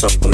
[0.00, 0.29] something.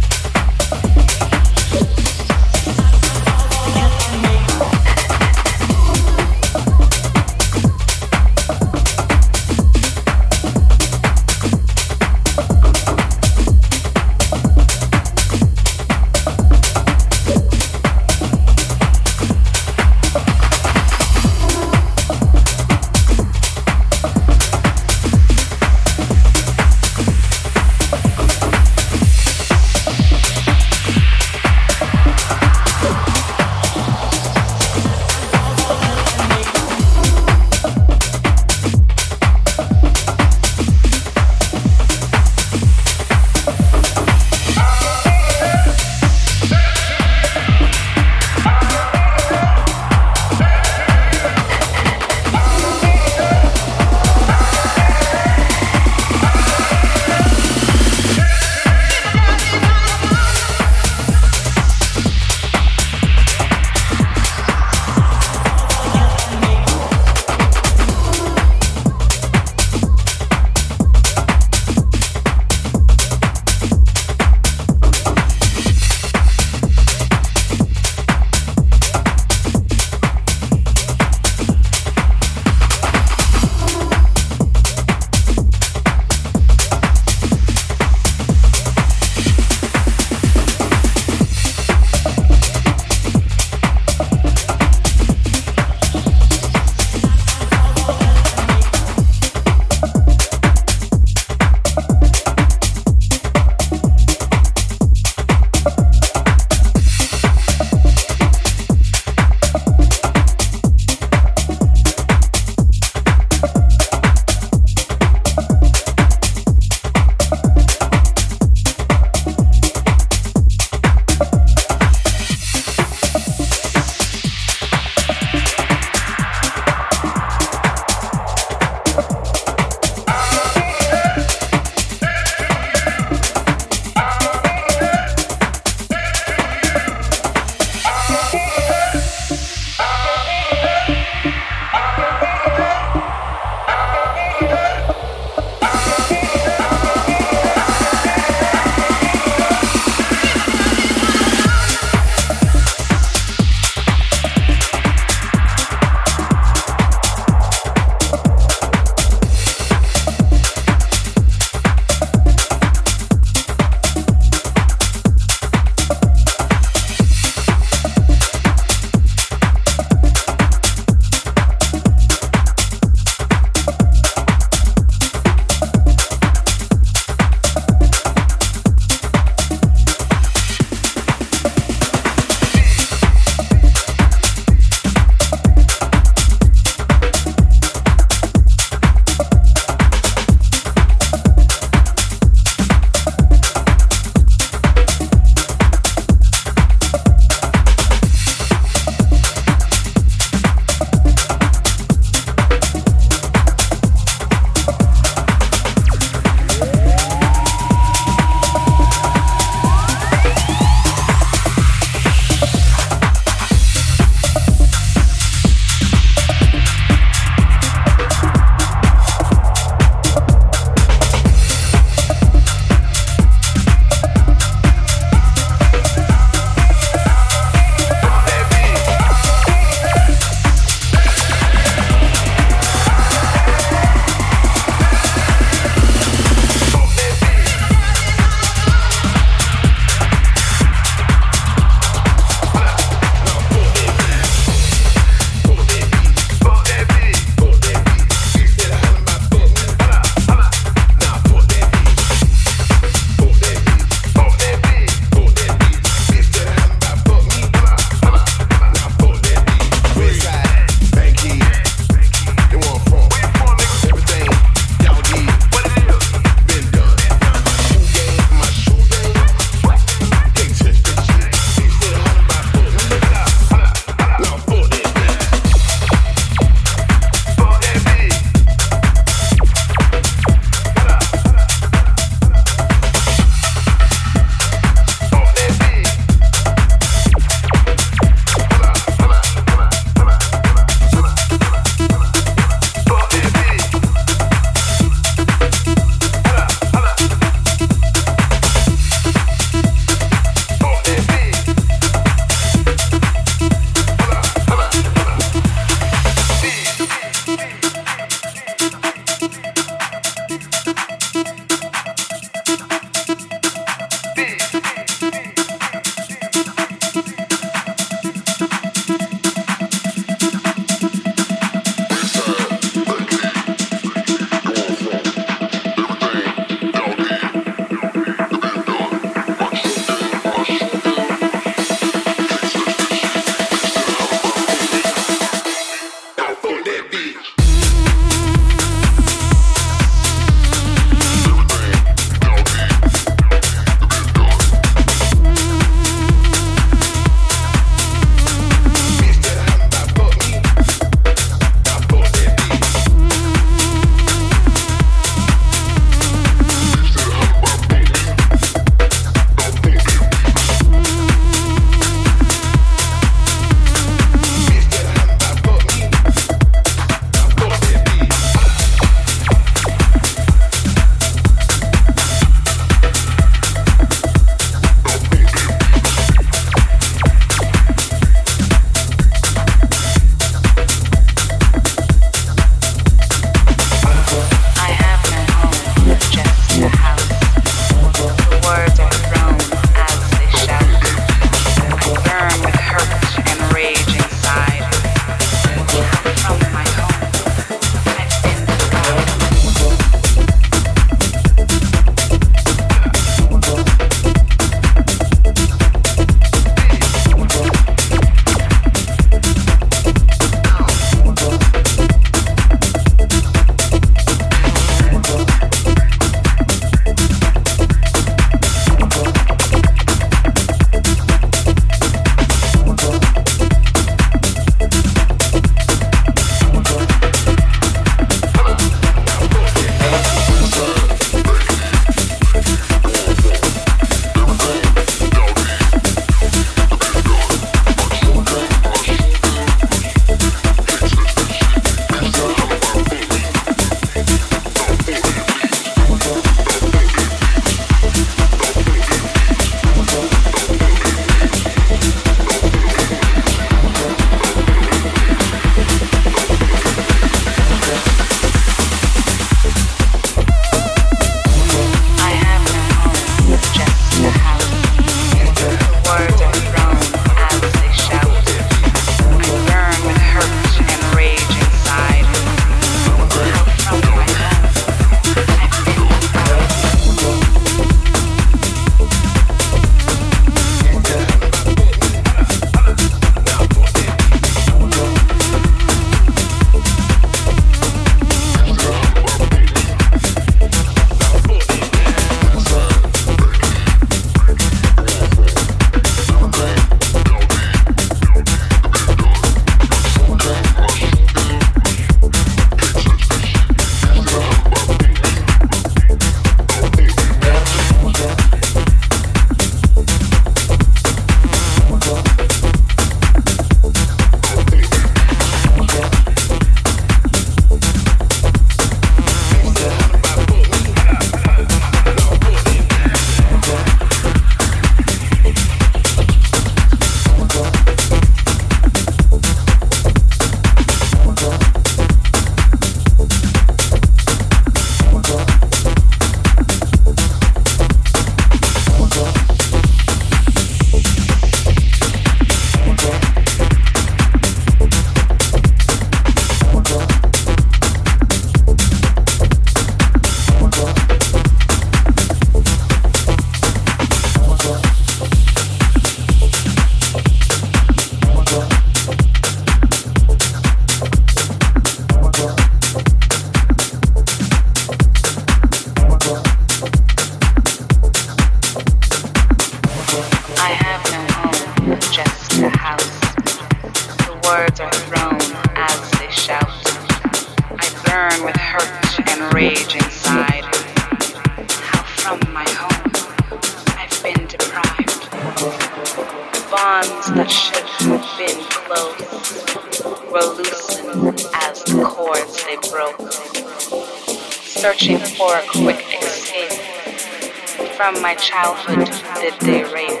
[598.18, 600.00] Childhood did they rape.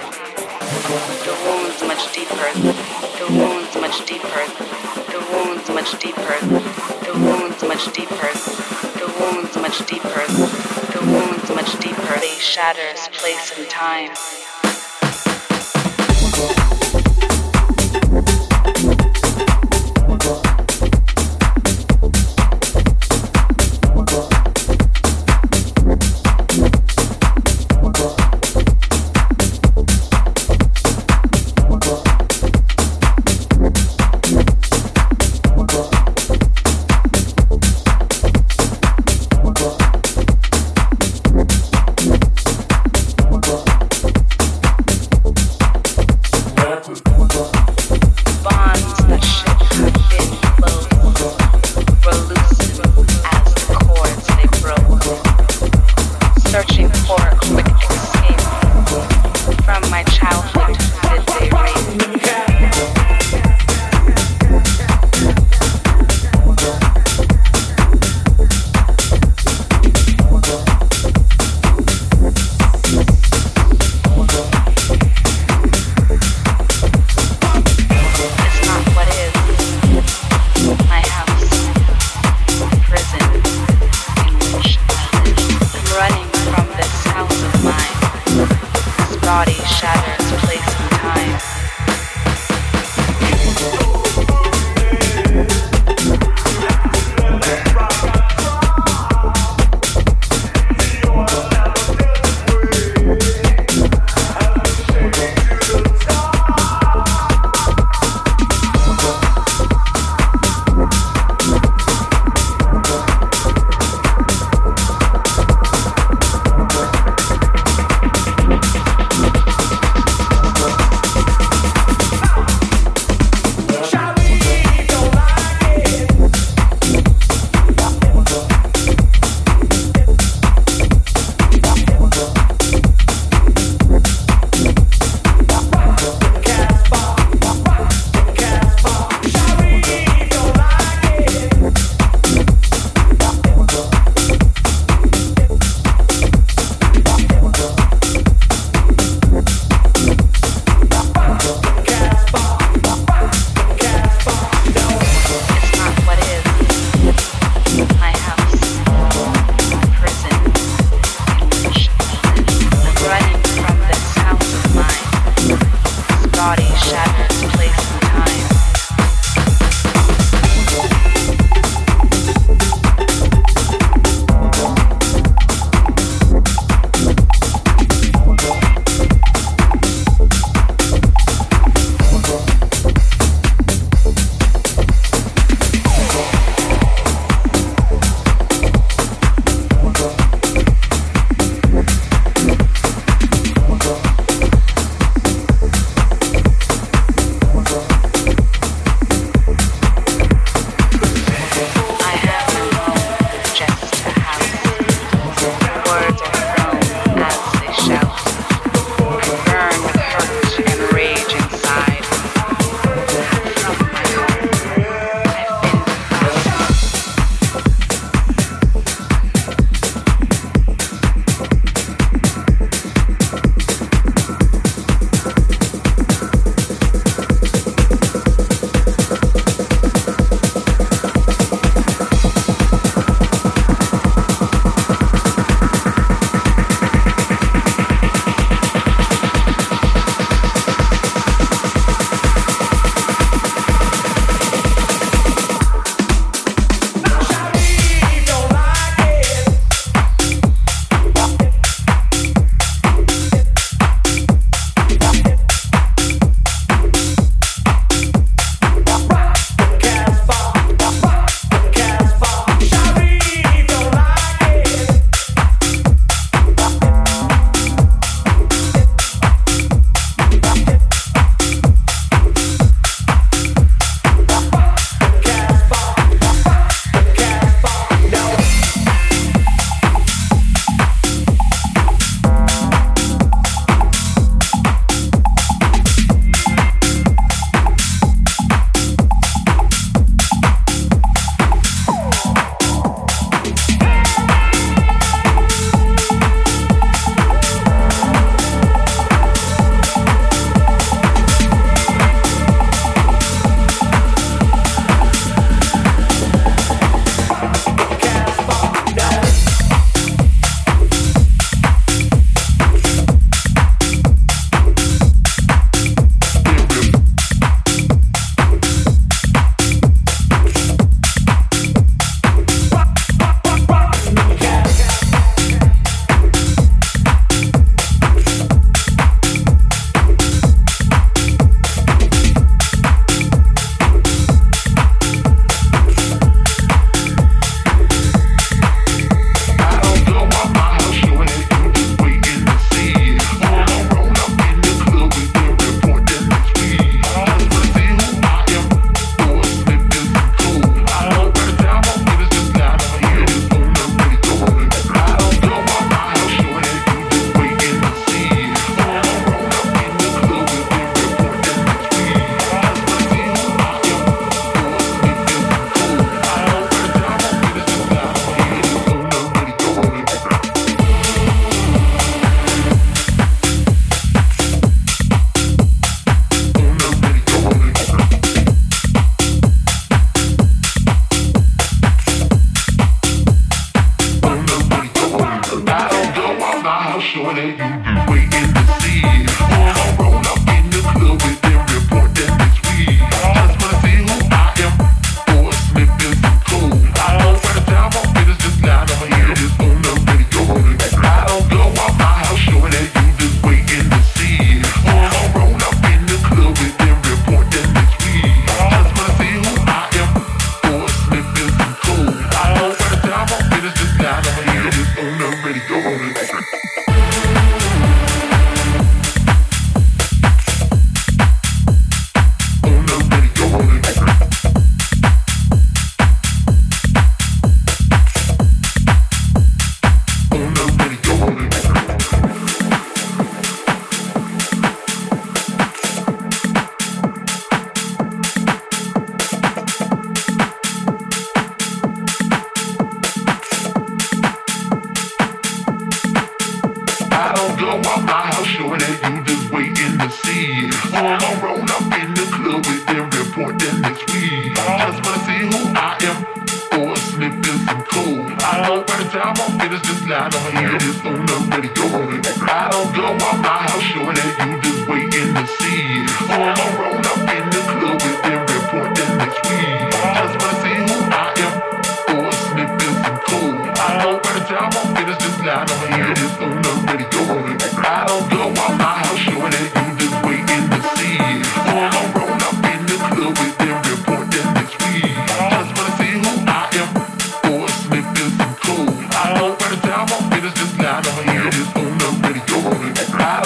[1.22, 2.50] The wounds much deeper,
[3.18, 4.44] the wounds much deeper,
[5.12, 6.36] the wounds much deeper,
[7.06, 8.32] the wounds much deeper,
[8.98, 10.26] the wounds much deeper,
[10.92, 12.20] the wounds much deeper.
[12.20, 14.37] They shatters place and time.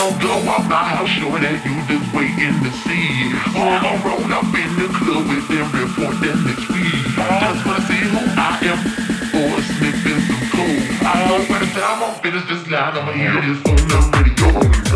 [0.03, 3.31] don't go out my house showing that you just waiting to see.
[3.55, 7.07] I'ma roll up in the club with them report that it's weed.
[7.39, 8.81] Just to see who I am
[9.31, 11.07] or sniffing some coke.
[11.07, 14.92] I know by the time I'm finished this line, I'ma hear this on the radio.